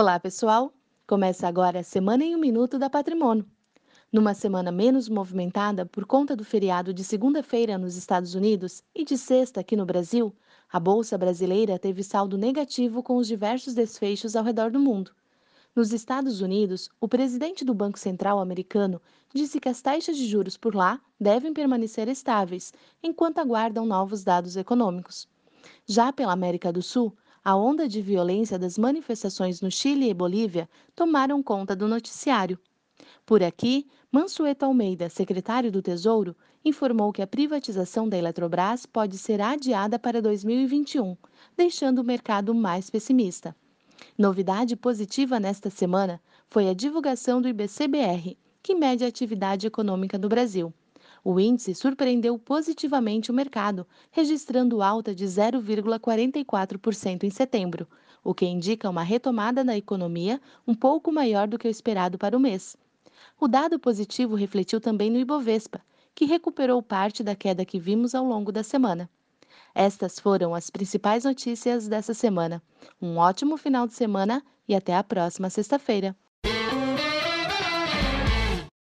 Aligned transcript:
Olá, 0.00 0.20
pessoal! 0.20 0.72
Começa 1.08 1.48
agora 1.48 1.80
a 1.80 1.82
Semana 1.82 2.22
em 2.22 2.36
um 2.36 2.38
Minuto 2.38 2.78
da 2.78 2.88
Patrimônio. 2.88 3.44
Numa 4.12 4.32
semana 4.32 4.70
menos 4.70 5.08
movimentada 5.08 5.84
por 5.84 6.06
conta 6.06 6.36
do 6.36 6.44
feriado 6.44 6.94
de 6.94 7.02
segunda-feira 7.02 7.76
nos 7.76 7.96
Estados 7.96 8.36
Unidos 8.36 8.80
e 8.94 9.04
de 9.04 9.18
sexta 9.18 9.58
aqui 9.58 9.74
no 9.74 9.84
Brasil, 9.84 10.32
a 10.72 10.78
Bolsa 10.78 11.18
Brasileira 11.18 11.80
teve 11.80 12.04
saldo 12.04 12.38
negativo 12.38 13.02
com 13.02 13.16
os 13.16 13.26
diversos 13.26 13.74
desfechos 13.74 14.36
ao 14.36 14.44
redor 14.44 14.70
do 14.70 14.78
mundo. 14.78 15.10
Nos 15.74 15.92
Estados 15.92 16.40
Unidos, 16.40 16.88
o 17.00 17.08
presidente 17.08 17.64
do 17.64 17.74
Banco 17.74 17.98
Central 17.98 18.38
americano 18.38 19.02
disse 19.34 19.58
que 19.58 19.68
as 19.68 19.82
taxas 19.82 20.16
de 20.16 20.28
juros 20.28 20.56
por 20.56 20.76
lá 20.76 21.00
devem 21.20 21.52
permanecer 21.52 22.06
estáveis 22.06 22.72
enquanto 23.02 23.40
aguardam 23.40 23.84
novos 23.84 24.22
dados 24.22 24.56
econômicos. 24.56 25.26
Já 25.84 26.12
pela 26.12 26.34
América 26.34 26.72
do 26.72 26.82
Sul, 26.82 27.12
a 27.44 27.56
onda 27.56 27.88
de 27.88 28.02
violência 28.02 28.58
das 28.58 28.76
manifestações 28.76 29.60
no 29.60 29.70
Chile 29.70 30.08
e 30.08 30.14
Bolívia 30.14 30.68
tomaram 30.94 31.42
conta 31.42 31.74
do 31.74 31.88
noticiário. 31.88 32.58
Por 33.24 33.42
aqui, 33.42 33.86
Mansueto 34.10 34.64
Almeida, 34.64 35.08
secretário 35.08 35.70
do 35.70 35.82
Tesouro, 35.82 36.34
informou 36.64 37.12
que 37.12 37.22
a 37.22 37.26
privatização 37.26 38.08
da 38.08 38.16
Eletrobras 38.16 38.86
pode 38.86 39.18
ser 39.18 39.40
adiada 39.40 39.98
para 39.98 40.22
2021, 40.22 41.16
deixando 41.56 42.00
o 42.00 42.04
mercado 42.04 42.54
mais 42.54 42.90
pessimista. 42.90 43.54
Novidade 44.16 44.76
positiva 44.76 45.38
nesta 45.38 45.70
semana 45.70 46.20
foi 46.48 46.68
a 46.68 46.74
divulgação 46.74 47.40
do 47.40 47.48
IBCBR, 47.48 48.36
que 48.62 48.74
mede 48.74 49.04
a 49.04 49.08
atividade 49.08 49.66
econômica 49.66 50.18
do 50.18 50.28
Brasil. 50.28 50.72
O 51.24 51.40
índice 51.40 51.74
surpreendeu 51.74 52.38
positivamente 52.38 53.30
o 53.30 53.34
mercado, 53.34 53.86
registrando 54.10 54.82
alta 54.82 55.14
de 55.14 55.24
0,44% 55.24 57.24
em 57.24 57.30
setembro, 57.30 57.88
o 58.22 58.34
que 58.34 58.46
indica 58.46 58.90
uma 58.90 59.02
retomada 59.02 59.64
na 59.64 59.76
economia 59.76 60.40
um 60.66 60.74
pouco 60.74 61.12
maior 61.12 61.48
do 61.48 61.58
que 61.58 61.68
o 61.68 61.70
esperado 61.70 62.18
para 62.18 62.36
o 62.36 62.40
mês. 62.40 62.76
O 63.40 63.48
dado 63.48 63.78
positivo 63.78 64.34
refletiu 64.34 64.80
também 64.80 65.10
no 65.10 65.18
Ibovespa, 65.18 65.80
que 66.14 66.24
recuperou 66.24 66.82
parte 66.82 67.22
da 67.22 67.34
queda 67.34 67.64
que 67.64 67.78
vimos 67.78 68.14
ao 68.14 68.24
longo 68.24 68.50
da 68.50 68.62
semana. 68.62 69.08
Estas 69.74 70.18
foram 70.18 70.54
as 70.54 70.70
principais 70.70 71.24
notícias 71.24 71.88
dessa 71.88 72.14
semana. 72.14 72.62
Um 73.00 73.16
ótimo 73.16 73.56
final 73.56 73.86
de 73.86 73.94
semana 73.94 74.42
e 74.66 74.74
até 74.74 74.96
a 74.96 75.04
próxima 75.04 75.50
sexta-feira. 75.50 76.16